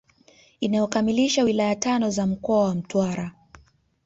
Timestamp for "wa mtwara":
2.63-3.31